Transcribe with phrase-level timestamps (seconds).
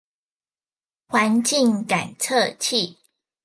[1.09, 2.97] 環境感測器